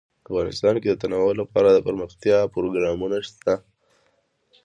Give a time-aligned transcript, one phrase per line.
[0.29, 3.53] افغانستان کې د تنوع لپاره دپرمختیا پروګرامونه شته.